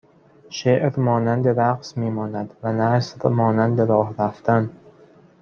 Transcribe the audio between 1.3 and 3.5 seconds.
رقص میماند و نثر